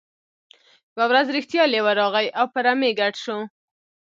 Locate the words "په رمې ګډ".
2.53-3.13